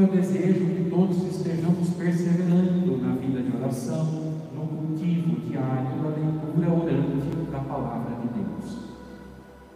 [0.00, 4.06] Eu desejo que todos estejamos perseverando na vida de oração,
[4.54, 8.78] no cultivo diário da leitura orante da palavra de Deus.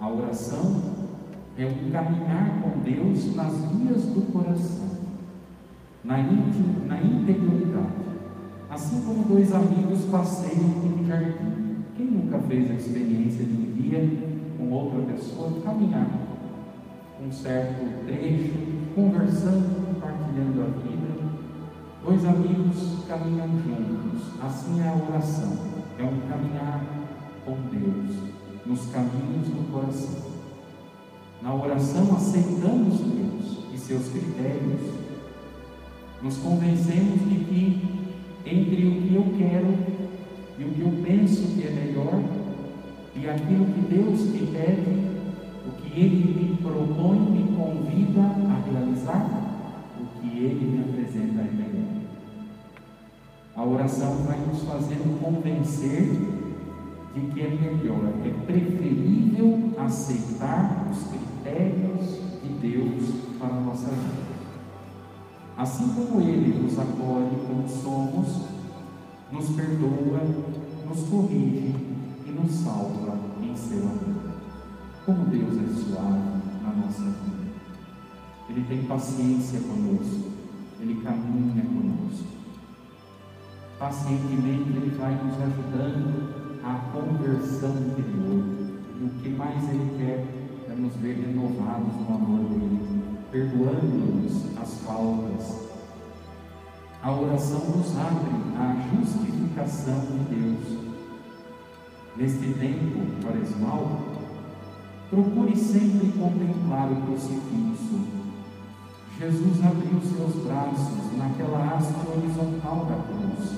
[0.01, 0.81] A oração
[1.59, 4.89] é um caminhar com Deus nas vias do coração,
[6.03, 7.93] na, na interioridade.
[8.71, 11.85] Assim como dois amigos passeiam em um jardim.
[11.99, 14.11] Quem nunca fez a experiência de um dia
[14.57, 16.09] com outra pessoa caminhar
[17.23, 18.53] um certo trecho,
[18.95, 21.15] conversando, compartilhando a vida?
[22.05, 24.23] Dois amigos caminham juntos.
[24.43, 25.57] Assim é a oração.
[25.99, 26.85] É um caminhar
[27.45, 28.17] com Deus,
[28.67, 30.35] nos caminhos do coração.
[31.41, 34.81] Na oração aceitamos Deus e seus critérios.
[36.23, 37.95] Nos convencemos de que
[38.47, 39.75] entre o que eu quero
[40.59, 42.23] e o que eu penso que é melhor
[43.17, 45.05] e aquilo que Deus me pede,
[45.67, 49.54] o que Ele me propõe, me convida a realizar,
[50.01, 52.05] o que Ele me apresenta é melhor.
[53.57, 56.11] A oração vai nos fazendo convencer
[57.15, 64.25] de que é melhor, é preferível aceitar os critérios de Deus para a nossa vida.
[65.57, 68.43] Assim como Ele nos acolhe como somos,
[69.31, 70.21] nos perdoa,
[70.89, 71.75] nos corrige
[72.27, 74.35] e nos salva em seu amor.
[75.07, 77.44] Como Deus é suave na nossa vida.
[78.55, 80.31] Ele tem paciência conosco,
[80.81, 82.29] Ele caminha conosco.
[83.81, 88.45] Pacientemente Ele vai nos ajudando à conversão interior.
[89.01, 90.25] E o que mais Ele quer
[90.71, 93.05] é nos ver renovados no amor dele
[93.35, 95.69] perdoando-nos as faltas.
[97.03, 100.79] A oração nos abre à justificação de Deus.
[102.17, 103.99] Neste tempo quaresmal,
[105.11, 108.24] procure sempre contemplar o crucifixo.
[109.19, 113.55] Jesus abriu seus braços naquela haste horizontal da cruz.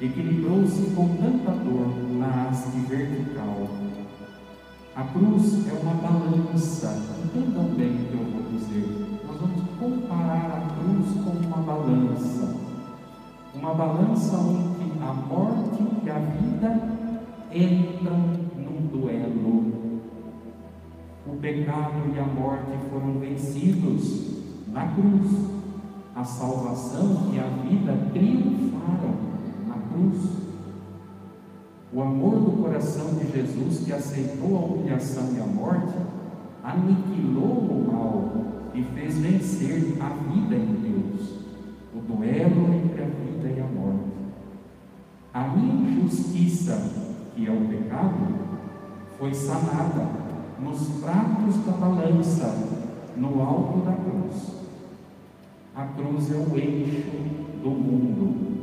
[0.00, 1.88] Equilibrou-se com tanta dor
[2.18, 3.68] na haste vertical
[4.96, 7.02] a cruz é uma balança.
[7.24, 9.20] Entendam bem o que eu vou dizer.
[9.26, 12.54] Nós vamos comparar a cruz com uma balança.
[13.54, 16.80] Uma balança onde a morte e a vida
[17.52, 18.18] entram
[18.56, 19.72] num duelo.
[21.26, 24.43] O pecado e a morte foram vencidos
[24.74, 25.54] na cruz.
[26.14, 29.14] A salvação e a vida triunfaram
[29.66, 30.30] na cruz.
[31.92, 35.94] O amor do coração de Jesus, que aceitou a humilhação e a morte,
[36.62, 38.32] aniquilou o mal
[38.74, 41.38] e fez vencer a vida em Deus,
[41.94, 44.14] o duelo entre a vida e a morte.
[45.32, 46.90] A injustiça,
[47.34, 48.34] que é o pecado,
[49.18, 50.08] foi sanada
[50.60, 52.56] nos pratos da balança,
[53.16, 54.63] no alto da cruz.
[55.76, 57.10] A cruz é o eixo
[57.60, 58.62] do mundo.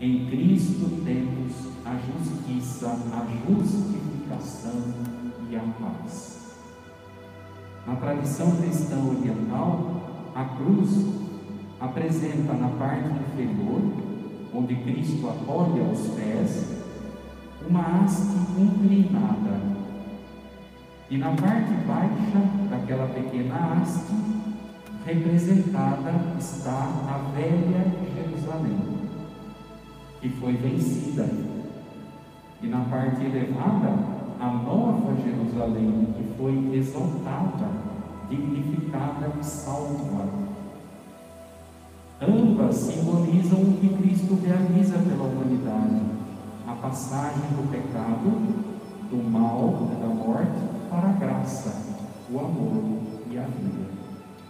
[0.00, 1.52] Em Cristo temos
[1.84, 4.84] a justiça, a justificação
[5.50, 6.54] e a paz.
[7.84, 10.90] Na tradição cristã oriental, a cruz
[11.80, 13.80] apresenta na parte inferior,
[14.54, 16.82] onde Cristo apoia os pés,
[17.68, 19.60] uma haste inclinada.
[21.10, 24.45] E na parte baixa daquela pequena haste,
[25.06, 28.80] representada está a velha Jerusalém,
[30.20, 31.30] que foi vencida
[32.60, 33.94] e na parte elevada,
[34.40, 37.68] a nova Jerusalém, que foi exaltada,
[38.28, 40.26] dignificada e salva.
[42.20, 46.02] Ambas simbolizam o que Cristo realiza pela humanidade,
[46.66, 48.66] a passagem do pecado,
[49.10, 51.94] do mal e da morte para a graça,
[52.28, 52.82] o amor
[53.30, 54.05] e a vida.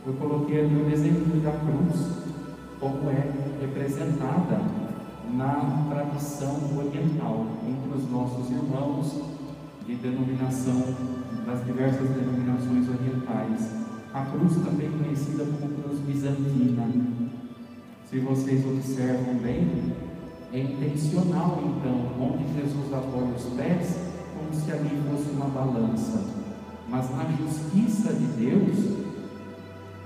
[0.07, 2.07] Eu coloquei ali o exemplo da cruz,
[2.79, 3.29] como é
[3.61, 4.61] representada
[5.35, 9.21] na tradição oriental, entre os nossos irmãos
[9.85, 10.95] de denominação,
[11.45, 13.69] das diversas denominações orientais.
[14.15, 16.89] A cruz também conhecida como cruz bizantina.
[18.09, 19.93] Se vocês observam bem,
[20.53, 23.97] é intencional então, onde Jesus apoia os pés,
[24.39, 26.23] como se ali fosse uma balança.
[26.89, 29.06] Mas na justiça de Deus,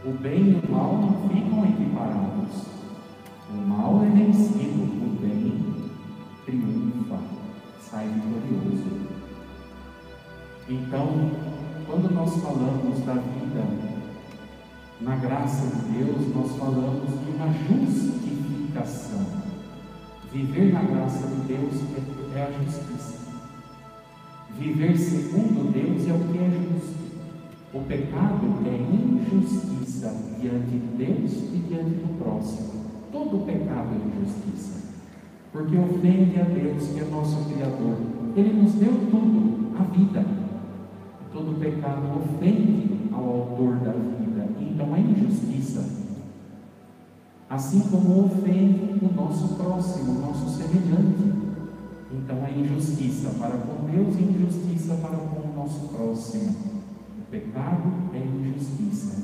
[0.05, 2.67] o bem e o mal não ficam equiparados.
[3.51, 5.75] O mal é vencido, o bem
[6.47, 7.19] triunfa,
[7.81, 9.11] sai vitorioso.
[10.69, 11.31] Então,
[11.87, 13.91] quando nós falamos da vida
[15.01, 19.27] na graça de Deus, nós falamos de uma justificação.
[20.33, 23.19] Viver na graça de Deus é, é a justiça.
[24.57, 27.10] Viver segundo Deus é o que é justo.
[27.73, 32.81] O pecado é injustiça diante de Deus e diante do próximo.
[33.13, 34.89] Todo pecado é injustiça,
[35.53, 37.97] porque ofende a Deus, que é nosso Criador.
[38.35, 40.27] Ele nos deu tudo, a vida.
[41.33, 45.85] Todo pecado ofende ao autor da vida, então é injustiça.
[47.49, 51.39] Assim como ofende o nosso próximo, o nosso semelhante.
[52.13, 56.70] Então é injustiça para com Deus e injustiça para com o nosso próximo.
[57.31, 59.23] Pecado é injustiça.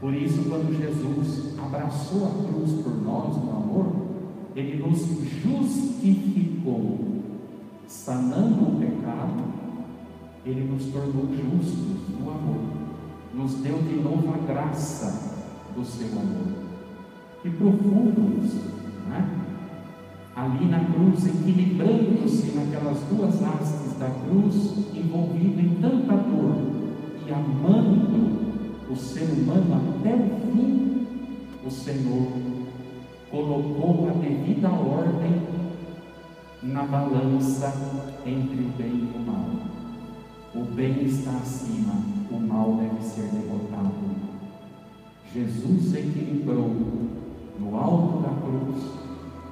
[0.00, 3.92] Por isso, quando Jesus abraçou a cruz por nós no amor,
[4.54, 5.00] ele nos
[5.42, 6.98] justificou,
[7.86, 9.44] sanando o pecado,
[10.46, 12.60] ele nos tornou justos no amor,
[13.34, 15.36] nos deu de novo a graça
[15.76, 16.46] do seu amor.
[17.42, 18.64] Que profundo isso,
[19.10, 19.28] né?
[20.34, 24.54] Ali na cruz, equilibrando-se naquelas duas hastes da cruz,
[24.94, 26.75] envolvido em tanta dor
[27.26, 31.06] e amando o ser humano até o fim,
[31.66, 32.28] o Senhor
[33.30, 35.42] colocou a devida ordem
[36.62, 37.72] na balança
[38.24, 39.46] entre o bem e o mal.
[40.54, 41.94] O bem está acima,
[42.30, 43.92] o mal deve ser derrotado.
[45.34, 46.70] Jesus equilibrou
[47.58, 48.84] no alto da cruz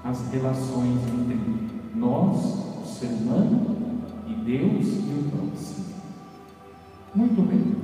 [0.05, 1.39] as relações entre
[1.95, 2.39] nós,
[2.83, 3.77] o ser humano,
[4.29, 5.84] e Deus e o próximo.
[7.15, 7.77] Muito bem.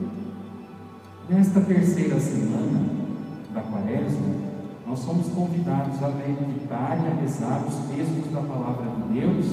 [1.28, 2.84] Nesta terceira semana
[3.54, 4.34] da quaresma,
[4.84, 9.46] nós somos convidados a meditar e a rezar os textos da palavra de Deus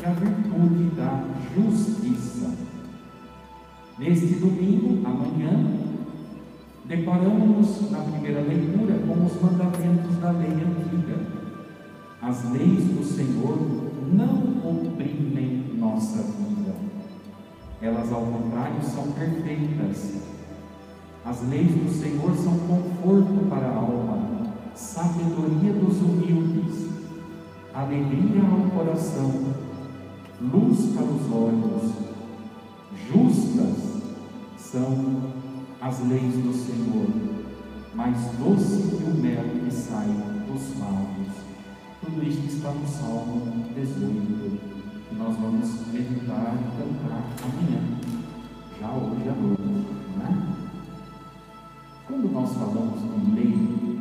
[0.00, 1.24] e a virtude da
[1.56, 2.54] justiça.
[3.98, 5.60] Neste domingo, amanhã,
[6.84, 11.18] deparamos na primeira leitura com os mandamentos da lei antiga.
[12.22, 13.58] As leis do Senhor
[14.12, 16.59] não oprimem nossa vida.
[17.82, 20.30] Elas, ao contrário, são perfeitas
[21.22, 26.88] as leis do Senhor são conforto para a alma, sabedoria dos humildes,
[27.74, 29.30] alegria ao coração,
[30.40, 31.92] luz para os olhos.
[33.06, 34.02] Justas
[34.56, 35.22] são
[35.82, 37.06] as leis do Senhor,
[37.94, 40.08] mais doce que o mel que sai
[40.48, 41.36] dos lábios.
[42.00, 44.69] Tudo isto está no Salmo 18,
[45.10, 47.82] que nós vamos meditar e cantar amanhã,
[48.80, 50.30] já hoje à noite, não é?
[52.06, 54.00] Quando nós falamos de lei,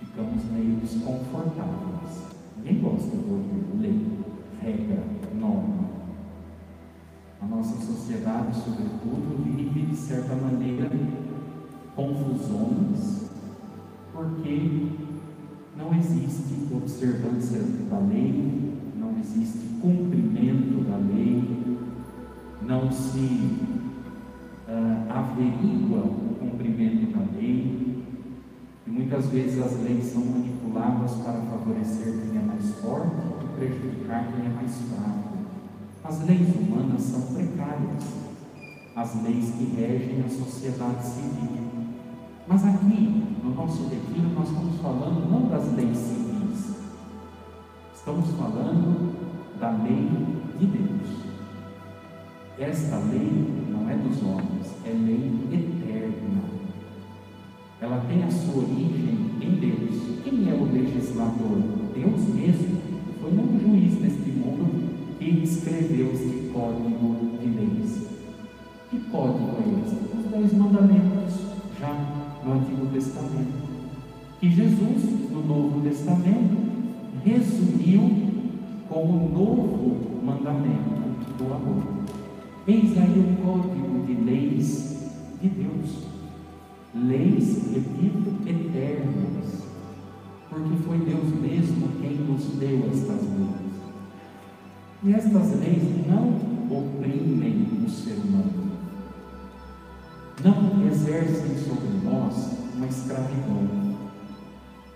[0.00, 2.34] ficamos meio desconfortáveis.
[2.56, 4.18] Ninguém gosta de ouvir lei,
[4.62, 5.04] regra,
[5.34, 5.84] norma.
[7.42, 10.90] A nossa sociedade, sobretudo, vive de certa maneira
[11.94, 13.30] confusões,
[14.14, 14.92] porque
[15.76, 17.60] não existe observância
[17.90, 18.45] da lei,
[22.76, 23.18] não se
[24.68, 26.02] uh, averigua
[26.38, 28.04] cumprimento da lei,
[28.86, 34.30] e muitas vezes as leis são manipuladas para favorecer quem é mais forte e prejudicar
[34.30, 35.36] quem é mais fraco.
[36.04, 38.04] As leis humanas são precárias,
[38.94, 41.66] as leis que regem a sociedade civil.
[42.46, 46.76] Mas aqui, no nosso retiro, nós estamos falando não das leis civis,
[47.94, 49.16] estamos falando
[49.58, 50.08] da lei
[50.58, 50.95] de Deus.
[52.58, 53.30] Esta lei
[53.70, 56.42] não é dos homens, é lei eterna.
[57.82, 60.22] Ela tem a sua origem em Deus.
[60.24, 61.58] Quem é o legislador?
[61.94, 62.78] Deus mesmo.
[63.20, 68.06] Foi um juiz deste mundo que escreveu este código de leis.
[68.90, 70.16] Que código é esse?
[70.16, 71.34] Os dez mandamentos,
[71.78, 71.94] já
[72.42, 73.66] no Antigo Testamento.
[74.40, 76.56] Que Jesus, no Novo Testamento,
[77.22, 78.10] resumiu
[78.88, 82.15] como novo mandamento do amor.
[82.68, 86.02] Eis aí o código de leis de Deus.
[86.96, 89.68] Leis, repito, eternas.
[90.50, 93.66] Porque foi Deus mesmo quem nos deu estas leis.
[95.04, 96.28] E estas leis não
[96.68, 98.72] oprimem o ser humano.
[100.42, 103.96] Não exercem sobre nós uma escravidão.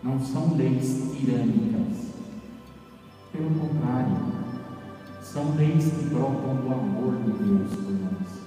[0.03, 2.11] Não são leis tirânicas.
[3.31, 4.40] Pelo contrário,
[5.33, 8.41] são leis que brotam do amor de Deus por nós.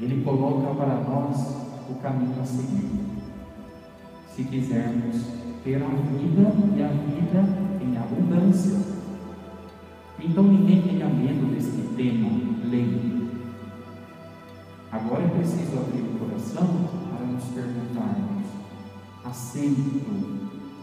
[0.00, 1.36] Ele coloca para nós
[1.90, 2.88] o caminho a seguir.
[4.34, 5.26] Se quisermos
[5.62, 8.78] ter a vida e a vida em abundância.
[10.18, 12.30] Então ninguém tenha medo desse tema,
[12.70, 13.28] lei.
[14.90, 18.46] Agora é preciso abrir o coração para nos perguntarmos:
[19.22, 20.00] aceito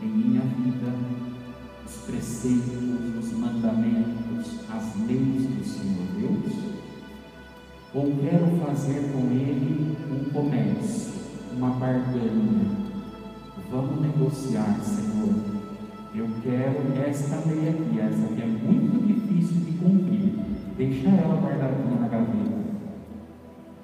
[0.03, 1.18] em minha vida
[1.89, 6.53] os preceitos, os mandamentos, as leis do Senhor Deus?
[7.95, 11.13] Ou quero fazer com ele um comércio,
[11.57, 12.89] uma barganha.
[13.71, 15.33] Vamos negociar, Senhor.
[16.13, 20.33] Eu quero esta lei aqui, essa aqui é muito difícil de cumprir.
[20.77, 22.59] Deixa ela guardadinha na gaveta.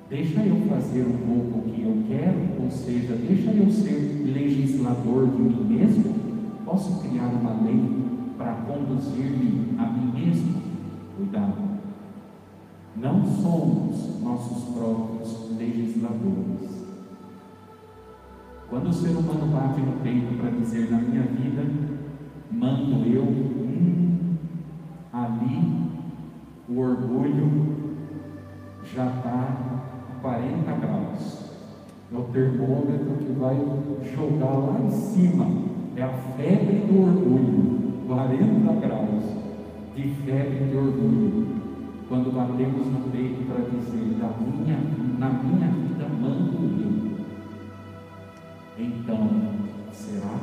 [0.09, 5.27] Deixa eu fazer um pouco o que eu quero, ou seja, deixa eu ser legislador
[5.27, 6.24] de mim mesmo.
[6.65, 10.61] Posso criar uma lei para conduzir-me a mim mesmo?
[11.15, 11.53] Cuidado.
[12.95, 16.85] Não somos nossos próprios legisladores.
[18.69, 21.63] Quando o ser humano bate no peito para dizer na minha vida,
[22.51, 24.35] mando eu, hum,
[25.13, 25.85] ali
[26.67, 27.75] o orgulho
[28.83, 31.45] já está a 40 graus.
[32.11, 33.55] É o termômetro que vai
[34.15, 35.45] jogar lá em cima.
[35.97, 37.85] É a febre do orgulho.
[38.07, 39.23] 40 graus
[39.95, 41.55] de febre de orgulho
[42.07, 44.77] quando batemos no peito para dizer da minha,
[45.17, 47.15] na minha vida mando eu.
[48.77, 49.29] Então,
[49.91, 50.39] será?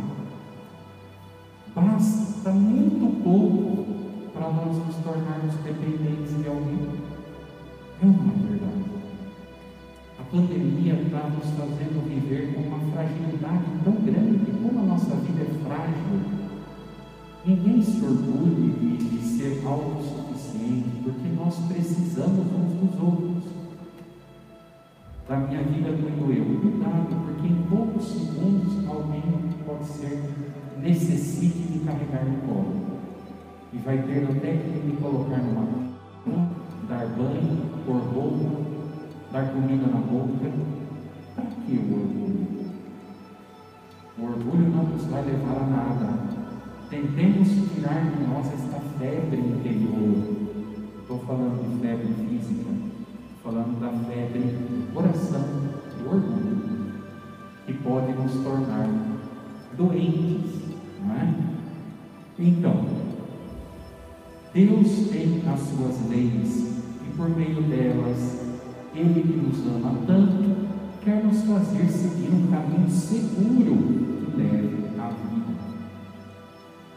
[1.74, 3.86] Basta muito pouco
[4.32, 6.88] para nós nos tornarmos dependentes de alguém.
[8.02, 8.91] É uma verdade.
[10.32, 15.62] Pandemia está nos fazendo viver com uma fragilidade tão grande, como a nossa vida é
[15.62, 16.20] frágil.
[17.44, 23.44] Ninguém se orgulhe de, de ser autossuficiente, porque nós precisamos uns dos outros.
[25.28, 26.60] Da minha vida tenho eu.
[26.62, 29.22] Cuidado, porque em poucos segundos alguém
[29.66, 30.18] pode ser,
[30.80, 32.76] necessite de carregar no colo.
[33.70, 35.92] E vai ter até que me colocar numa
[36.88, 38.71] dar banho, pôr roupa,
[39.32, 40.52] dar comida na boca.
[41.34, 42.46] Para que o orgulho?
[44.18, 46.18] O orgulho não nos vai levar a nada.
[46.90, 50.52] Tentemos tirar de nós esta febre interior.
[51.00, 52.70] Estou falando de febre física,
[53.42, 55.48] falando da febre do coração,
[55.98, 56.92] do orgulho,
[57.66, 58.88] que pode nos tornar
[59.76, 61.34] doentes, não é?
[62.38, 62.84] Então,
[64.52, 68.41] Deus tem as suas leis e por meio delas,
[68.94, 70.68] Ele que nos ama tanto,
[71.02, 73.76] quer nos fazer seguir um caminho seguro
[74.20, 75.52] que leve à vida.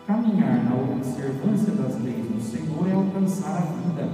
[0.06, 4.10] Caminhar na observância das leis do Senhor é alcançar a vida.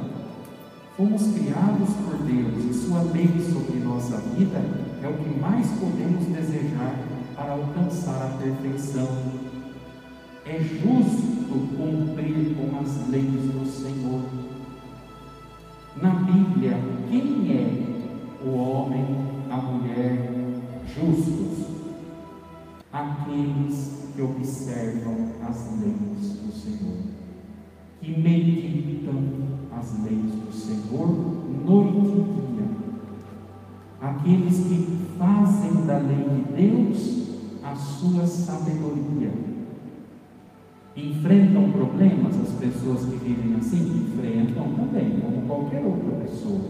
[0.96, 4.62] Fomos criados por Deus e Sua lei sobre nossa vida
[5.02, 6.96] é o que mais podemos desejar
[7.36, 9.08] para alcançar a perfeição.
[10.46, 14.41] É justo cumprir com as leis do Senhor.
[16.00, 16.78] Na Bíblia,
[17.10, 19.06] quem é o homem,
[19.50, 20.30] a mulher
[20.88, 21.66] justos?
[22.94, 26.98] Aqueles que observam as leis do Senhor,
[28.02, 29.24] que meditam
[29.72, 31.08] as leis do Senhor
[31.66, 32.68] noite e dia.
[34.02, 37.22] Aqueles que fazem da lei de Deus
[37.64, 39.51] a sua sabedoria.
[40.96, 44.08] Enfrentam problemas as pessoas que vivem assim?
[44.08, 46.62] Enfrentam também, como qualquer outra pessoa.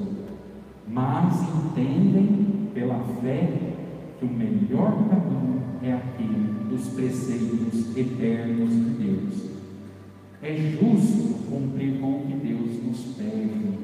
[0.88, 3.50] Mas entendem pela fé
[4.20, 9.52] que o melhor caminho é aquele dos preceitos eternos de Deus.
[10.44, 13.80] É justo cumprir com o que Deus nos pede.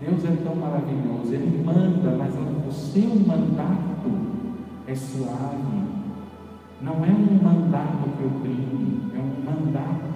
[0.00, 2.34] Deus é tão maravilhoso, Ele manda, mas
[2.66, 4.10] o seu mandato
[4.86, 6.05] é suave.
[6.80, 10.06] Não é um mandato que oprime, é um mandato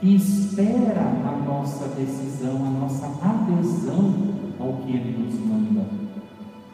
[0.00, 4.12] que espera a nossa decisão, a nossa adesão
[4.58, 5.86] ao que Ele nos manda.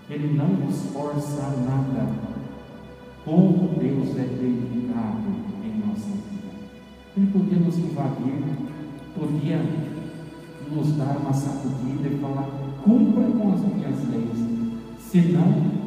[0.09, 2.09] Ele não nos força a nada.
[3.26, 5.28] Como Deus é dedicado
[5.62, 6.49] em nossa vida.
[7.14, 8.42] Ele podia nos invadir,
[9.14, 9.61] podia
[10.73, 12.49] nos dar uma sacudida e falar:
[12.83, 15.78] cumpra com as minhas leis, senão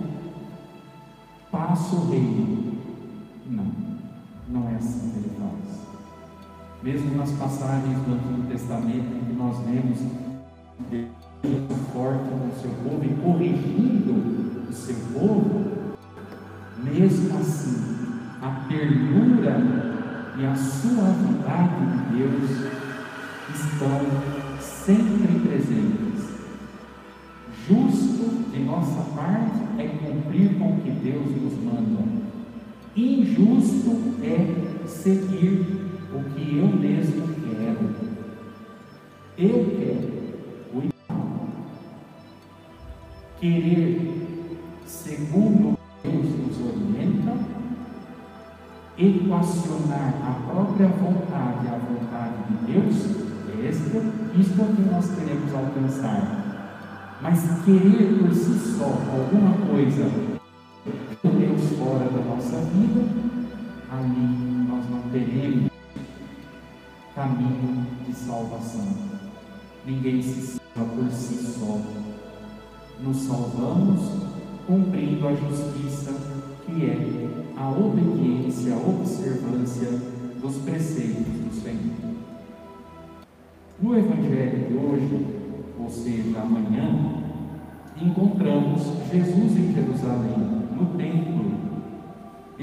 [1.52, 2.71] passo o reino.
[3.52, 3.66] Não,
[4.48, 5.82] não é assim que ele faz.
[6.82, 10.00] Mesmo nas passagens do Antigo Testamento em que nós vemos
[10.90, 11.12] Deus
[11.92, 15.98] forte no seu povo e corrigindo o seu povo,
[16.82, 17.76] mesmo assim,
[18.42, 19.58] a ternura
[20.38, 22.50] e a suavidade de Deus
[23.54, 24.00] estão
[24.62, 26.32] sempre presentes.
[27.68, 32.21] Justo de nossa parte é cumprir com o que Deus nos manda.
[32.94, 35.66] Injusto é seguir
[36.14, 37.90] o que eu mesmo quero.
[39.38, 40.12] Eu quero
[40.74, 41.48] o ideal.
[43.40, 44.22] Querer
[44.86, 47.38] segundo Deus nos orienta,
[48.98, 52.96] equacionar a própria vontade à vontade de Deus,
[53.66, 54.00] esta,
[54.38, 57.20] isto é o que nós queremos alcançar.
[57.22, 60.31] Mas querer por si só alguma coisa
[61.84, 63.02] fora da nossa vida,
[63.90, 65.72] ali nós não teremos
[67.16, 68.88] caminho de salvação.
[69.86, 71.80] Ninguém se salva por si só.
[73.02, 74.00] Nos salvamos
[74.68, 76.14] cumprindo a justiça,
[76.66, 79.90] que é a obediência, a observância
[80.40, 82.12] dos preceitos do Senhor.
[83.82, 85.26] No Evangelho de hoje,
[85.80, 87.24] ou seja, amanhã,
[88.00, 90.38] encontramos Jesus em Jerusalém,
[90.78, 91.31] no templo.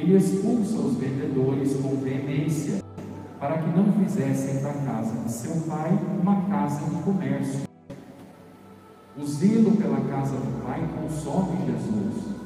[0.00, 2.80] Ele expulsa os vendedores com veemência,
[3.40, 5.90] para que não fizessem da casa de seu pai
[6.22, 7.62] uma casa de comércio.
[9.20, 12.36] O zelo pela casa do pai consome Jesus.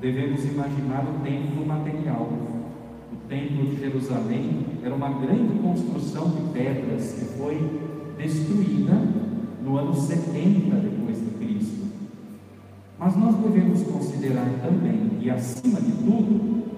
[0.00, 2.28] Devemos imaginar o templo material.
[3.12, 7.80] O templo de Jerusalém era uma grande construção de pedras que foi
[8.18, 8.94] destruída
[9.62, 11.86] no ano 70 depois de Cristo.
[12.98, 16.71] Mas nós devemos considerar também, e acima de tudo,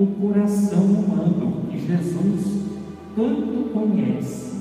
[0.00, 2.62] o coração humano que Jesus
[3.14, 4.60] tanto conhece.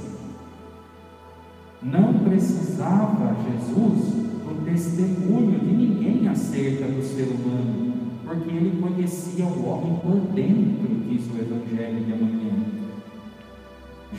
[1.81, 7.93] Não precisava Jesus do testemunho de ninguém acerca do ser humano,
[8.25, 12.51] porque ele conhecia o homem por dentro, diz o Evangelho de amanhã.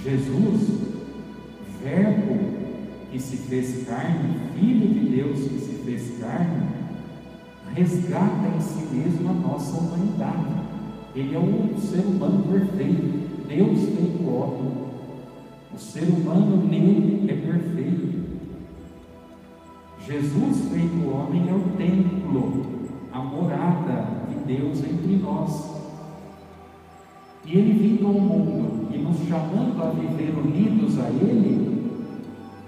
[0.02, 0.90] Jesus,
[1.82, 2.60] Verbo
[3.12, 6.66] que se fez carne, Filho de Deus que se fez carne,
[7.74, 10.59] resgata em si mesmo a nossa humanidade.
[11.14, 13.46] Ele é o ser humano perfeito.
[13.48, 14.72] Deus feito homem.
[15.74, 18.20] O ser humano nele é perfeito.
[20.06, 22.62] Jesus feito homem é o templo,
[23.12, 25.70] a morada de Deus entre nós.
[27.44, 31.90] E ele vindo ao mundo e nos chamando a viver unidos a Ele,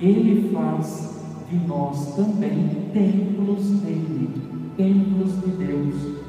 [0.01, 4.31] Ele faz de nós também templos dele,
[4.77, 6.22] templos de Deus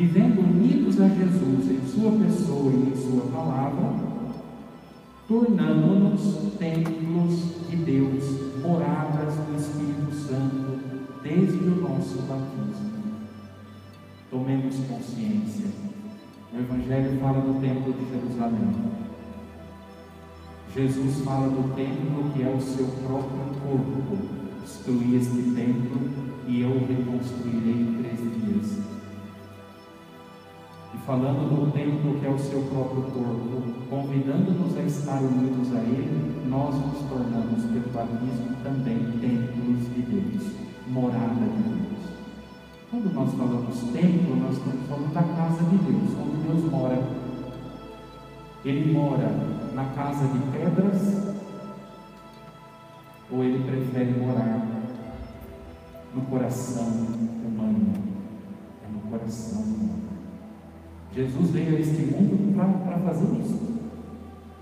[0.00, 3.96] vivendo unidos a Jesus em Sua pessoa e em Sua palavra,
[5.28, 8.24] tornamos-nos templos de Deus,
[8.62, 10.80] moradas do Espírito Santo,
[11.22, 12.90] desde o nosso batismo.
[14.30, 15.66] Tomemos consciência.
[16.54, 18.74] O Evangelho fala do templo de Jerusalém.
[20.74, 24.16] Jesus fala do templo que é o seu próprio corpo.
[24.62, 26.08] Destruí este templo
[26.48, 28.99] e eu o reconstruirei em três dias
[31.10, 36.46] falando do templo que é o seu próprio corpo, convidando-nos a estar unidos a Ele,
[36.48, 40.52] nós nos tornamos pelo batismo também templos de Deus,
[40.86, 41.98] morada de Deus.
[42.88, 47.02] Quando nós falamos templo, nós estamos falando da casa de Deus, onde Deus mora.
[48.64, 49.34] Ele mora
[49.74, 51.34] na casa de pedras
[53.32, 54.64] ou ele prefere morar
[56.14, 57.94] no coração humano?
[58.84, 60.09] É no coração humano.
[61.12, 63.58] Jesus veio a este mundo para fazer isso,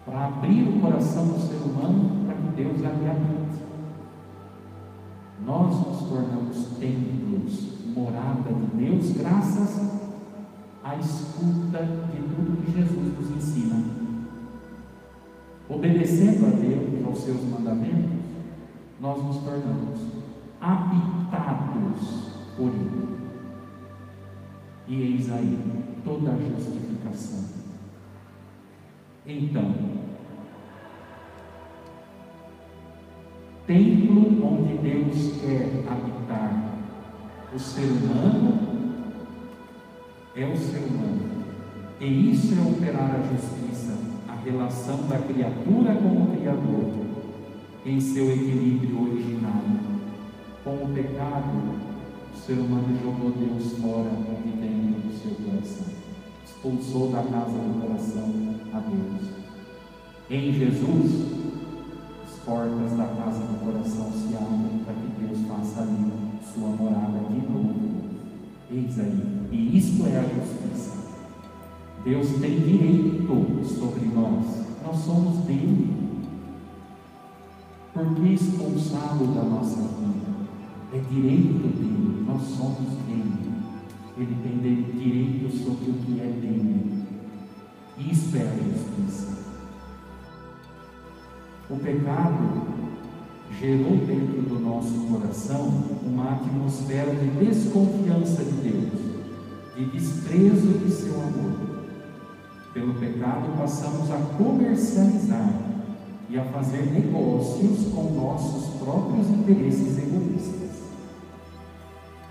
[0.06, 3.62] para abrir o coração do ser humano para que Deus ali habite.
[5.44, 9.98] Nós nos tornamos templos, morada de Deus, graças
[10.82, 13.84] à escuta de tudo que Jesus nos ensina.
[15.68, 18.18] Obedecendo a Deus, aos seus mandamentos,
[18.98, 20.00] nós nos tornamos
[20.60, 23.08] habitados por Ele.
[24.88, 25.58] E eis aí
[26.04, 27.44] toda a justificação.
[29.26, 29.74] Então,
[33.66, 36.68] templo onde Deus quer habitar
[37.54, 38.68] o ser humano
[40.34, 41.38] é o ser humano.
[42.00, 47.06] E isso é operar a justiça, a relação da criatura com o Criador,
[47.84, 49.80] em seu equilíbrio originário.
[50.62, 51.87] Com o pecado,
[52.38, 54.10] o ser humano jogou Deus fora
[54.44, 55.98] de dentro do seu coração
[56.58, 58.34] expulsou da casa do coração
[58.72, 59.30] a Deus.
[60.30, 61.26] Em Jesus,
[62.24, 66.12] as portas da casa do coração se abrem para que Deus faça ali
[66.52, 67.74] sua morada de novo.
[68.70, 69.48] Eis aí.
[69.52, 70.96] E isto é a justiça.
[72.04, 74.66] Deus tem direito sobre nós.
[74.84, 75.96] Nós somos dele.
[77.94, 80.28] Por que expulsá-lo da nossa vida?
[80.92, 81.97] É direito dele.
[82.28, 83.48] Nós somos dele
[84.20, 84.58] ele tem
[84.98, 87.04] direito sobre o que é dele.
[87.98, 89.38] Isso é a justiça.
[91.70, 92.62] O pecado
[93.60, 98.92] gerou dentro do nosso coração uma atmosfera de desconfiança de Deus,
[99.76, 101.84] de desprezo de seu amor.
[102.74, 105.60] Pelo pecado passamos a comercializar
[106.28, 110.57] e a fazer negócios com nossos próprios interesses egoístas.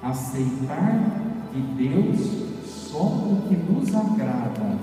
[0.07, 1.21] Aceitar
[1.53, 4.77] de Deus só o que nos agrada,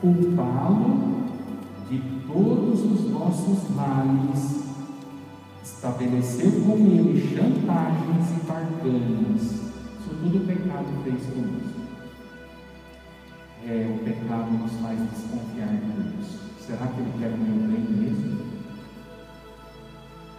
[0.00, 1.24] culpá-lo
[1.90, 4.62] de todos os nossos males,
[5.64, 9.42] estabelecer com ele chantagens e barganhas.
[9.42, 11.82] Isso tudo o pecado fez conosco.
[13.66, 16.38] É, o pecado nos faz desconfiar de Deus.
[16.60, 18.38] Será que ele quer o meu bem mesmo?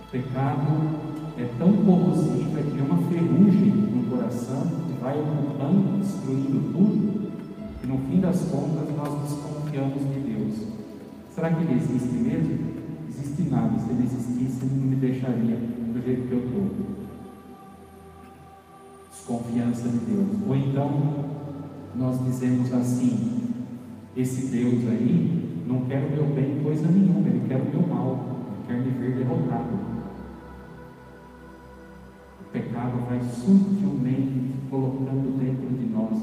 [0.04, 1.03] O pecado
[1.38, 7.32] é tão corrosivo, é que uma ferrugem no coração que vai ocupando, destruindo tudo,
[7.82, 10.67] que no fim das contas nós desconfiamos de Deus.
[11.34, 12.60] Será que ele existe mesmo?
[13.10, 13.80] Existe nada.
[13.80, 16.93] Se ele existisse, ele não me deixaria do jeito que eu estou.
[19.12, 20.28] Desconfiança de Deus.
[20.48, 21.26] Ou então,
[21.96, 23.41] nós dizemos assim:
[24.15, 28.46] esse Deus aí não quer o meu bem coisa nenhuma, ele quer o meu mal,
[28.48, 30.03] ele quer me ver derrotado.
[32.84, 36.19] Pecado vai sutilmente colocando dentro de nós.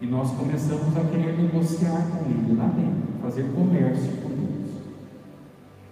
[0.00, 4.70] E nós começamos a querer negociar com Ele lá dentro, fazer comércio com Deus.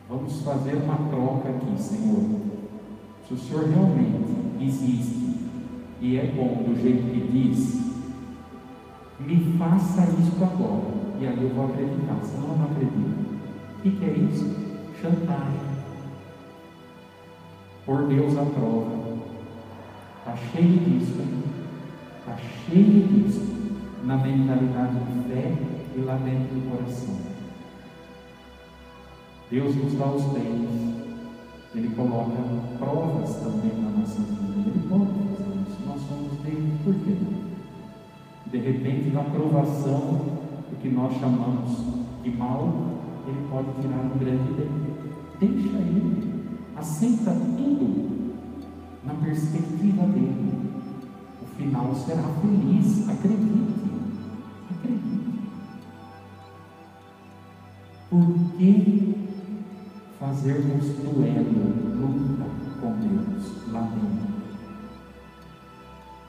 [0.09, 2.40] Vamos fazer uma troca aqui, Senhor.
[3.27, 5.38] Se o Senhor realmente existe
[6.01, 7.81] e é bom do jeito que diz,
[9.21, 10.93] me faça isso agora.
[11.19, 13.25] E aí eu vou acreditar, senão eu não acredito.
[13.79, 14.45] O que é isso?
[15.01, 15.63] Chantagem.
[17.87, 19.05] Por Deus a prova.
[20.18, 21.20] Está cheio disso.
[22.20, 23.55] Está cheio disso
[24.05, 25.53] na mentalidade de fé
[25.97, 27.16] e lá dentro do coração.
[29.51, 30.68] Deus nos dá os bens,
[31.75, 32.33] Ele coloca
[32.79, 34.68] provas também na nossa vida.
[34.68, 37.16] Ele pode fazer isso, nós somos dele, por quê?
[38.47, 40.20] De repente, na provação,
[40.73, 41.79] o que nós chamamos
[42.23, 42.73] de mal,
[43.27, 44.70] Ele pode tirar um grande bem.
[45.40, 46.24] Deixa Ele,
[46.77, 48.35] aceita tudo
[49.05, 50.71] na perspectiva dele.
[51.43, 53.75] O final será feliz, acredite.
[58.11, 59.15] Por que
[60.21, 62.45] fazermos duelo, luta
[62.81, 64.35] com Deus lá dentro?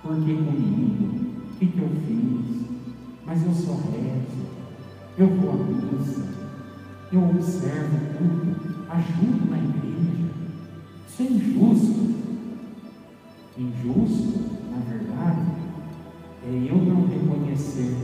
[0.02, 1.26] Por que comigo?
[1.52, 2.66] O que, que eu fiz?
[3.26, 4.46] Mas eu só rezo,
[5.18, 6.28] eu vou à missa,
[7.12, 10.32] eu observo tudo, ajudo na igreja.
[11.16, 12.16] Isso é injusto.
[13.58, 14.38] Injusto,
[14.70, 15.48] na verdade,
[16.44, 17.96] é eu não reconhecer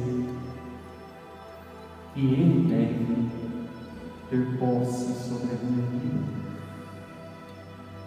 [2.13, 3.27] que Ele deve
[4.29, 6.23] ter posse sobre a minha vida,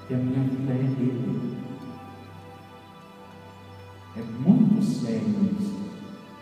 [0.08, 1.54] que a minha vida é dele.
[4.16, 5.80] É muito sério isso,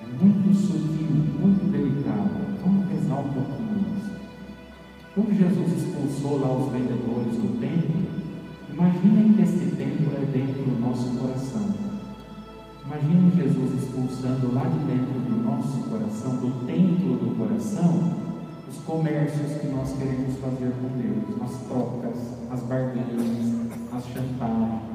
[0.02, 1.08] é muito sutil,
[1.40, 2.30] muito delicado.
[2.64, 4.12] Vamos pensar um pouquinho nisso.
[5.16, 7.91] Quando Jesus expulsou lá os vendedores do templo,
[9.02, 11.74] imaginem que esse templo é dentro do nosso coração.
[12.86, 18.12] Imaginem Jesus expulsando lá de dentro do nosso coração, do templo do coração,
[18.68, 24.92] os comércios que nós queremos fazer com Deus, as trocas, as barganhas, as chantagens.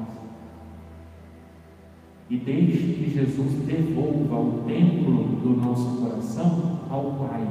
[2.30, 7.46] E deixe que Jesus devolva o templo do nosso coração ao Pai,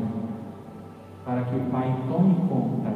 [1.26, 2.94] para que o Pai tome conta,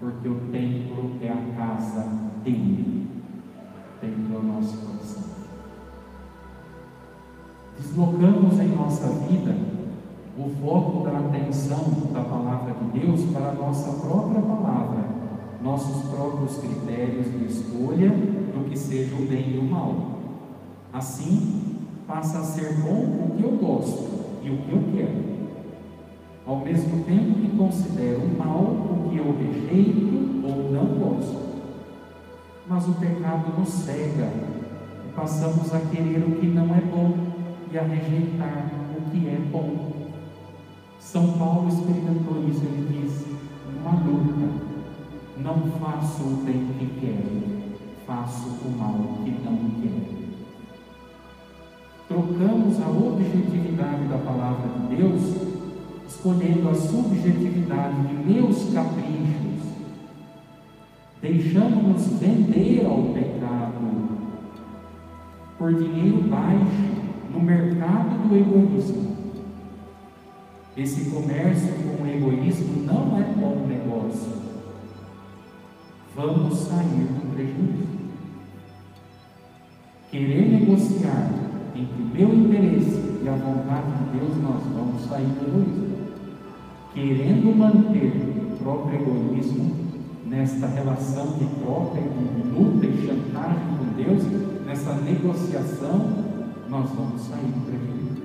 [0.00, 3.08] porque o templo é a casa dele.
[3.96, 5.24] O templo é o nosso coração.
[7.78, 9.54] Deslocamos em nossa vida
[10.38, 15.04] o foco da atenção da palavra de Deus para a nossa própria palavra,
[15.62, 19.94] nossos próprios critérios de escolha do que seja o bem e o mal.
[20.92, 24.08] Assim, passa a ser bom o que eu gosto
[24.42, 25.36] e o que eu quero.
[26.46, 31.45] Ao mesmo tempo que considero mal o que eu rejeito ou não gosto.
[32.68, 34.28] Mas o pecado nos cega
[35.06, 37.16] e passamos a querer o que não é bom
[37.72, 39.92] e a rejeitar o que é bom.
[40.98, 43.26] São Paulo experimentou isso, ele disse,
[43.80, 44.48] uma luta,
[45.38, 47.70] não faço o bem que quero,
[48.04, 50.16] faço o mal que não quero.
[52.08, 55.36] Trocamos a objetividade da palavra de Deus,
[56.08, 59.45] escolhendo a subjetividade de meus caprichos,
[61.26, 63.66] deixamos-nos vender ao pecado
[65.58, 66.86] por dinheiro baixo
[67.32, 69.16] no mercado do egoísmo.
[70.76, 74.32] Esse comércio com o egoísmo não é bom negócio.
[76.14, 77.96] Vamos sair do prejuízo.
[80.10, 81.30] Querer negociar
[81.74, 85.96] entre o meu interesse e a vontade de Deus, nós vamos sair do egoísmo.
[86.94, 88.12] Querendo manter
[88.52, 89.85] o próprio egoísmo
[90.26, 94.22] nesta relação de troca, de luta e chantagem com Deus,
[94.66, 96.24] nessa negociação,
[96.68, 98.22] nós vamos sair do prejuízo.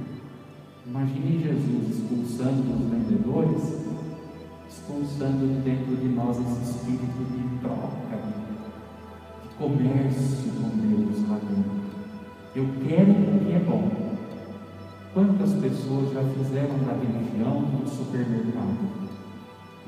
[0.88, 3.86] Imagine Jesus expulsando os vendedores,
[4.68, 8.18] expulsando dentro de nós esse espírito de troca,
[9.44, 11.82] de comércio com Deus lá dentro.
[12.56, 13.90] Eu quero o que é bom.
[15.14, 19.01] Quantas pessoas já fizeram da religião um supermercado?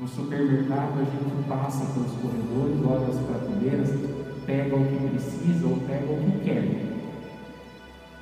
[0.00, 3.90] No supermercado a gente passa pelos corredores, olha as prateleiras,
[4.44, 6.94] pega o que precisa ou pega o que quer.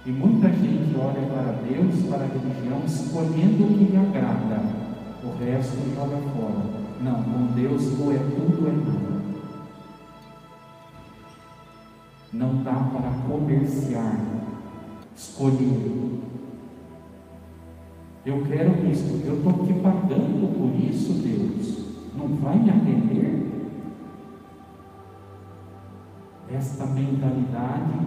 [0.05, 4.63] E muita gente olha para Deus, para a religião, escolhendo o que lhe agrada,
[5.25, 6.83] o resto joga fora.
[7.01, 9.23] Não, com Deus ou é tudo ou é nada.
[12.33, 14.21] Não dá para comerciar,
[15.17, 16.02] escolher.
[18.25, 21.87] Eu quero isso, eu estou te pagando por isso, Deus.
[22.17, 23.51] Não vai me atender?
[26.53, 27.99] Esta mentalidade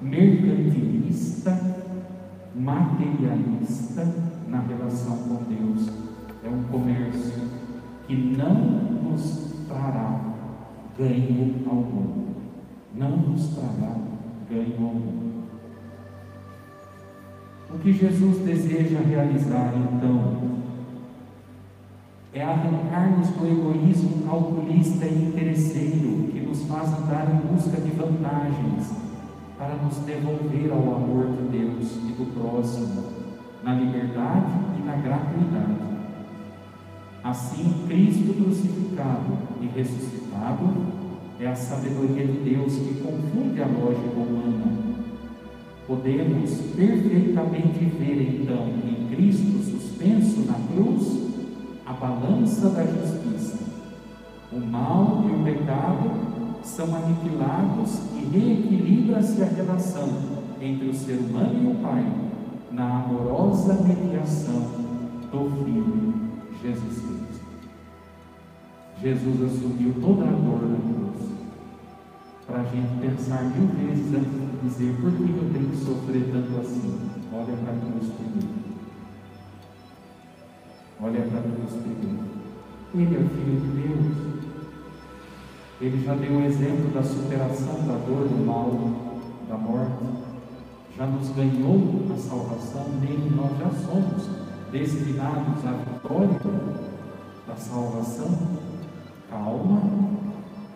[0.00, 1.58] mercantilista,
[2.54, 4.06] materialista
[4.46, 5.88] na relação com Deus
[6.44, 7.42] é um comércio
[8.06, 10.20] que não nos trará
[10.96, 12.30] ganho algum.
[12.94, 13.96] Não nos trará
[14.48, 15.39] ganho algum.
[17.72, 20.40] O que Jesus deseja realizar então
[22.32, 28.92] é arrancar-nos do egoísmo calculista e interesseiro que nos faz andar em busca de vantagens
[29.56, 33.04] para nos devolver ao amor de Deus e do próximo,
[33.62, 35.90] na liberdade e na gratuidade.
[37.22, 40.70] Assim, Cristo crucificado e ressuscitado
[41.38, 44.89] é a sabedoria de Deus que confunde a lógica humana
[45.90, 51.18] Podemos perfeitamente ver então em Cristo suspenso na cruz
[51.84, 53.58] a balança da justiça.
[54.52, 56.12] O mal e o pecado
[56.62, 60.08] são aniquilados e reequilibra-se a relação
[60.60, 62.06] entre o ser humano e o Pai
[62.70, 64.70] na amorosa mediação
[65.32, 66.14] do Filho
[66.62, 67.46] Jesus Cristo.
[69.02, 71.09] Jesus assumiu toda a dor na cruz
[72.50, 76.32] para a gente pensar mil vezes antes de dizer por que eu tenho que sofrer
[76.32, 76.98] tanto assim.
[77.32, 78.60] Olha para a cruz primeiro.
[81.00, 82.30] Olha para a cruz primeiro.
[82.92, 84.30] Ele é o Filho de Deus.
[85.80, 88.68] Ele já deu o exemplo da superação da dor, do mal,
[89.48, 90.04] da morte.
[90.98, 94.28] Já nos ganhou a salvação, nele nós já somos
[94.72, 96.40] destinados à vitória
[97.46, 98.36] da salvação.
[99.30, 99.82] Calma,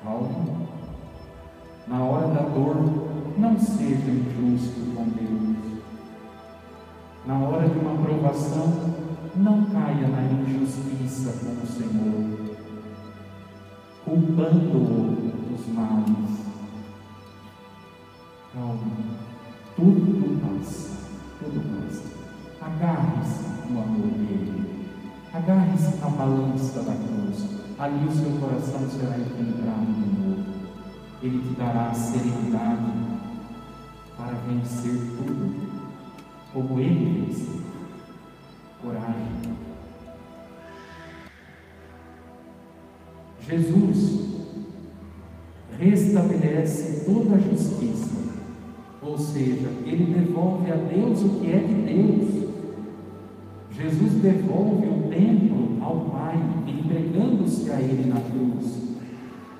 [0.04, 0.63] calma.
[1.86, 2.76] Na hora da dor,
[3.36, 5.80] não seja injusto com Deus.
[7.26, 8.94] Na hora de uma provação,
[9.36, 12.56] não caia na injustiça com o Senhor,
[14.04, 16.44] culpando-o dos males.
[18.54, 18.78] Calma,
[19.76, 20.90] tudo passa,
[21.40, 22.04] tudo passa.
[22.62, 24.88] Agarre-se no amor dele,
[25.34, 30.13] agarre-se na balança da cruz, ali o seu coração será equilibrado.
[31.22, 32.92] Ele te dará a serenidade
[34.16, 35.54] para vencer tudo,
[36.52, 37.60] como Ele venceu.
[38.82, 39.54] Coragem.
[43.40, 44.24] Jesus
[45.78, 48.16] restabelece toda a justiça,
[49.02, 52.44] ou seja, Ele devolve a Deus o que é de Deus.
[53.70, 58.94] Jesus devolve o templo ao Pai, entregando-se a Ele na cruz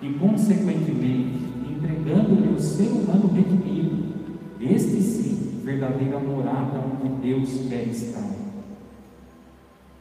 [0.01, 1.44] e, consequentemente,
[1.85, 4.15] entregando-lhe o ser humano redimido.
[4.61, 8.25] Este sim, verdadeira morada onde Deus quer estar.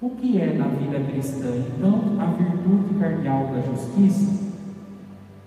[0.02, 4.44] O que é na vida cristã, então, a virtude cardeal da justiça?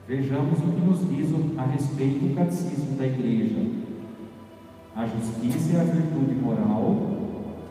[0.07, 3.67] Vejamos o que nos diz a respeito do catecismo da igreja.
[4.95, 6.97] A justiça é a virtude moral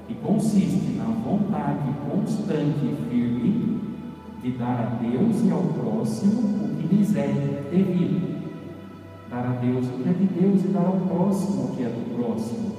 [0.08, 3.82] que consiste na vontade constante e firme
[4.44, 7.28] de dar a Deus e ao próximo o que lhes é
[7.72, 8.35] devido
[9.30, 11.90] dar a Deus o que é de Deus e dar ao próximo o que é
[11.90, 12.76] do próximo.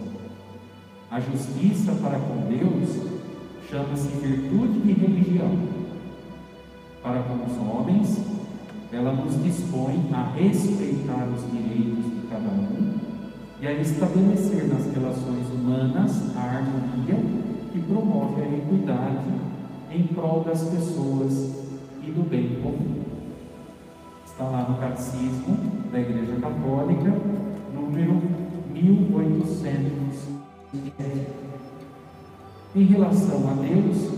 [1.11, 3.17] A justiça para com Deus
[3.71, 5.51] chama-se virtude de religião.
[7.03, 8.21] Para com os homens,
[8.93, 12.95] ela nos dispõe a respeitar os direitos de cada um
[13.61, 17.17] e a estabelecer nas relações humanas a harmonia
[17.73, 19.47] que promove a equidade
[19.91, 21.55] em prol das pessoas
[22.03, 22.96] e do bem comum.
[24.37, 25.57] Está lá no Catecismo
[25.91, 27.11] da Igreja Católica,
[27.73, 28.21] número
[28.71, 29.57] 1800.
[32.75, 34.13] Em relação a Deus,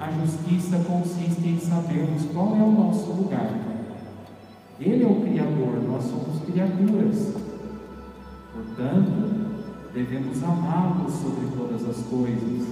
[0.00, 3.56] a justiça consiste em sabermos qual é o nosso lugar.
[4.80, 7.32] Ele é o Criador, nós somos criaturas.
[8.52, 9.62] Portanto,
[9.94, 12.66] devemos amá-los sobre todas as coisas.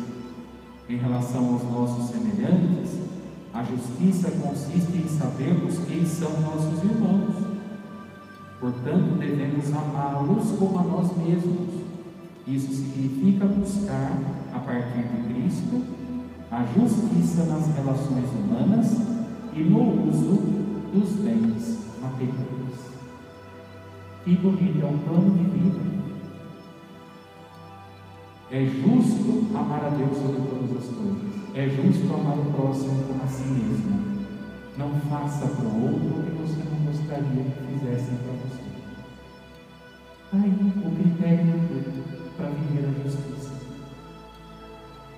[0.89, 3.10] Em relação aos nossos semelhantes,
[3.53, 7.35] a justiça consiste em sabermos quem são nossos irmãos.
[8.61, 11.81] Portanto, devemos amá-los como a nós mesmos.
[12.47, 14.19] Isso significa buscar,
[14.55, 15.83] a partir de Cristo,
[16.51, 18.97] a justiça nas relações humanas
[19.55, 20.43] e no uso
[20.93, 22.91] dos bens materiais.
[24.25, 25.81] Que bonito é um plano de vida.
[28.53, 31.40] É justo amar a Deus sobre todas as coisas.
[31.53, 34.01] É justo amar o próximo como a si mesmo.
[34.79, 38.71] Não faça para o outro o que você não gostaria que fizessem para você.
[40.33, 40.53] Aí
[40.87, 41.61] o critério
[42.37, 43.53] para viver a justiça.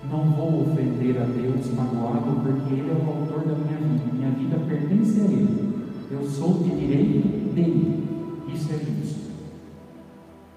[0.09, 4.13] Não vou ofender a Deus magoado, porque Ele é o autor da minha vida.
[4.13, 5.87] Minha vida pertence a Ele.
[6.11, 8.07] Eu sou de direito dele.
[8.51, 9.31] Isso é justo.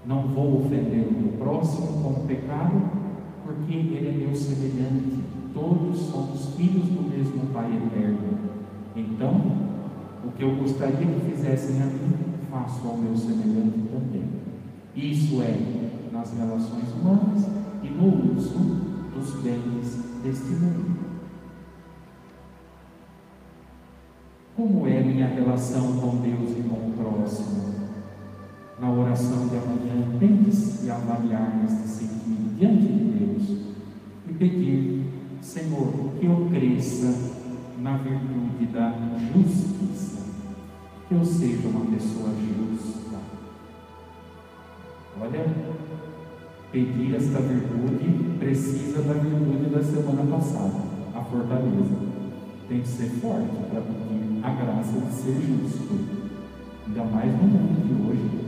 [0.06, 2.95] Não vou ofender o meu próximo com o pecado,
[3.56, 5.24] porque ele é meu semelhante.
[5.54, 8.38] Todos somos filhos do mesmo Pai eterno.
[8.94, 9.34] Então,
[10.24, 12.12] o que eu gostaria que fizessem a mim,
[12.50, 14.24] faço ao meu semelhante também.
[14.94, 17.46] Isso é nas relações humanas
[17.82, 18.58] e no uso
[19.14, 20.96] dos bens deste mundo.
[24.54, 27.66] Como é minha relação com Deus e com o próximo?
[28.78, 35.04] na oração de amanhã, tente se avaliar neste sentido diante de Deus e pedir,
[35.40, 37.32] Senhor, que eu cresça
[37.78, 38.94] na virtude da
[39.32, 40.26] justiça,
[41.08, 43.18] que eu seja uma pessoa justa.
[45.20, 45.46] Olha,
[46.72, 50.82] pedir esta virtude precisa da virtude da semana passada,
[51.14, 52.16] a fortaleza.
[52.68, 55.94] Tem que ser forte para pedir a graça de ser justo,
[56.86, 58.46] ainda mais no mundo de hoje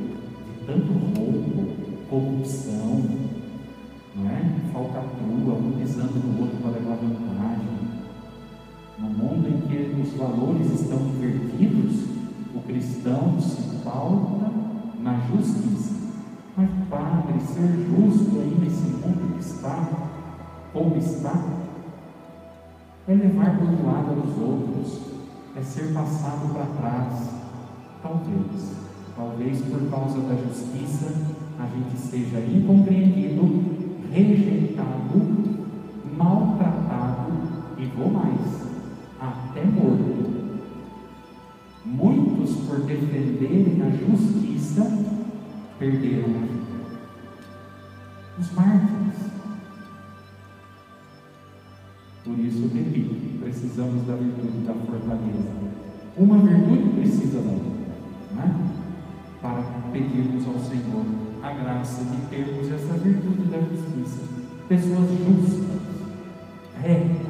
[0.69, 1.67] tanto roubo,
[2.11, 3.03] corrupção,
[4.27, 4.73] é?
[4.73, 7.79] falcatrua, um pisando no outro para levar vantagem.
[8.99, 12.09] No mundo em que os valores estão invertidos,
[12.55, 14.51] o cristão se pauta
[15.01, 15.95] na justiça.
[16.57, 19.89] Mas, Padre, ser justo aí nesse mundo que está,
[20.73, 21.45] como está,
[23.07, 25.01] é levar por lado aos outros,
[25.57, 27.31] é ser passado para trás,
[28.03, 28.89] talvez.
[29.17, 31.13] Talvez por causa da justiça
[31.59, 33.68] a gente seja incompreendido,
[34.11, 35.21] rejeitado,
[36.17, 37.33] maltratado
[37.79, 38.67] e vou mais,
[39.21, 40.19] até morto.
[41.85, 44.83] Muitos, por defenderem a justiça,
[45.79, 46.69] perderam a vida.
[48.39, 49.29] Os mártires.
[52.25, 55.49] Por isso, repito, precisamos da virtude da fortaleza.
[56.17, 57.79] Uma virtude precisa da outra.
[58.35, 58.79] Não é?
[59.41, 61.05] para pedirmos ao Senhor
[61.43, 64.23] a graça de termos essa virtude da justiça.
[64.69, 65.81] Pessoas justas,
[66.83, 67.27] retas,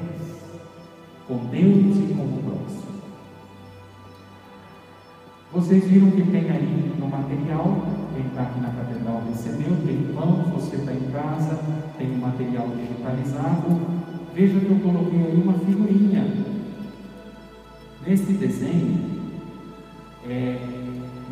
[1.26, 2.88] com Deus e com o próximo.
[5.52, 10.44] Vocês viram que tem aí no material, quem está aqui na catedral recebeu, tem pão,
[10.54, 11.58] você está em casa,
[11.96, 13.80] tem um material digitalizado.
[14.34, 16.26] Veja que eu coloquei aí uma figurinha.
[18.06, 19.18] Nesse desenho,
[20.28, 20.77] é,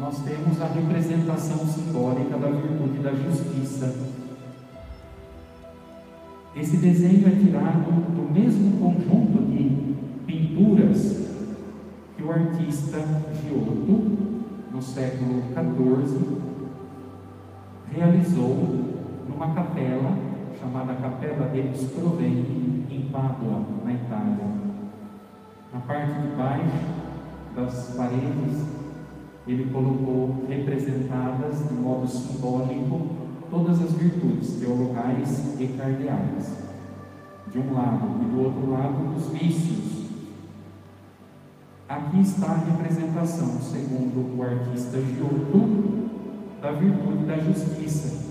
[0.07, 3.92] nós temos a representação simbólica da virtude da justiça.
[6.55, 11.29] Esse desenho é tirado do mesmo conjunto de pinturas
[12.16, 12.99] que o artista
[13.42, 14.16] Giotto,
[14.73, 16.38] no século XIV,
[17.92, 18.95] realizou
[19.29, 20.16] numa capela
[20.61, 24.47] chamada Capela degli Sproventi, em Pádua, na Itália.
[25.75, 26.95] Na parte de baixo
[27.57, 28.75] das paredes
[29.47, 33.07] ele colocou representadas de modo simbólico
[33.49, 36.65] todas as virtudes teologais e cardeais,
[37.53, 40.07] de um lado e do outro lado os vícios.
[41.88, 46.09] Aqui está a representação, segundo o artista Giotto,
[46.61, 48.27] da virtude da justiça.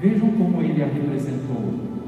[0.00, 1.98] Vejam como ele a representou.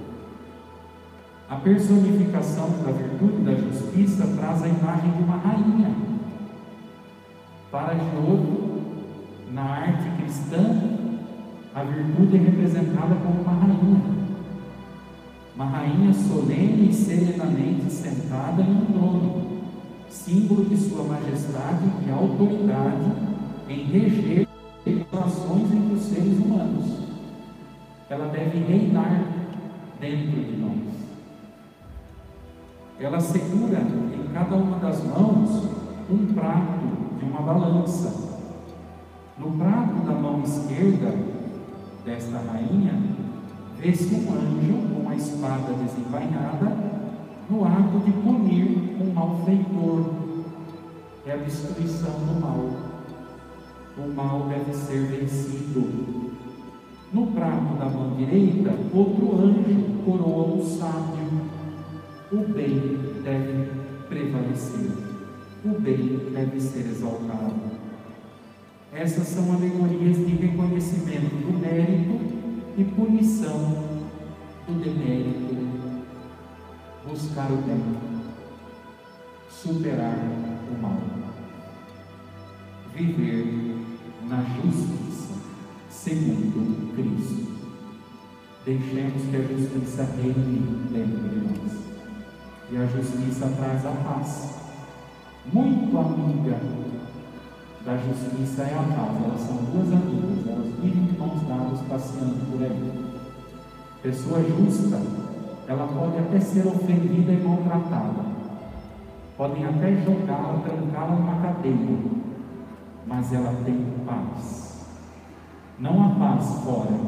[1.51, 6.10] A personificação da virtude da justiça traz a imagem de uma rainha
[7.71, 8.83] para Giotto,
[9.53, 10.59] na arte cristã,
[11.73, 14.01] a virtude é representada como uma rainha.
[15.55, 19.61] Uma rainha solene e serenamente sentada em um trono,
[20.09, 23.13] símbolo de sua majestade e autoridade
[23.69, 24.49] em reger
[24.85, 27.01] relações entre os seres humanos.
[28.09, 29.25] Ela deve reinar
[30.01, 30.81] dentro de nós.
[32.99, 35.69] Ela segura em cada uma das mãos
[36.11, 38.31] um prato de uma balança.
[39.39, 41.15] No prato da mão esquerda
[42.05, 42.95] desta rainha,
[43.79, 46.77] vê-se um anjo com a espada desembainhada
[47.49, 50.15] no ato de punir um malfeitor.
[51.27, 52.71] É a destruição do mal.
[53.99, 56.31] O mal deve ser vencido.
[57.13, 61.51] No prato da mão direita, outro anjo coroa o sábio.
[62.33, 63.69] O bem deve
[64.09, 65.10] prevalecer.
[65.63, 67.55] O bem deve ser exaltado.
[68.95, 72.19] Essas são alegorias de reconhecimento do mérito
[72.79, 74.01] e punição
[74.67, 75.51] do demérito.
[77.07, 77.83] Buscar o bem,
[79.51, 80.99] superar o mal,
[82.95, 83.77] viver
[84.29, 85.35] na justiça,
[85.91, 87.51] segundo Cristo.
[88.65, 91.73] Deixemos que a justiça reine dentro de nós.
[92.71, 94.60] E a justiça traz a paz.
[95.47, 96.61] Muito amiga
[97.85, 99.25] da justiça é a paz.
[99.25, 103.11] Elas são duas amigas, elas vivem de mãos dadas passeando por aí.
[104.03, 105.01] Pessoa justa,
[105.67, 108.31] ela pode até ser ofendida e maltratada.
[109.39, 111.99] Podem até jogá-la, trancá-la numa cadeia.
[113.07, 114.87] Mas ela tem paz.
[115.79, 117.01] Não a paz fora,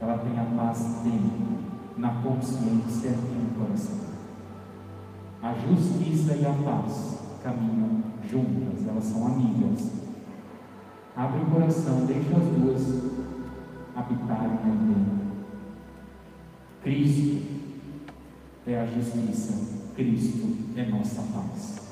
[0.00, 1.58] ela tem a paz dentro,
[1.96, 4.08] na consciência e no coração.
[5.40, 9.92] A justiça e a paz caminham juntas, elas são amigas.
[11.16, 13.02] Abre o coração, deixa as duas
[13.96, 15.18] habitarem aí dentro.
[16.82, 17.42] Cristo
[18.66, 21.87] é a justiça, Cristo é nossa paz.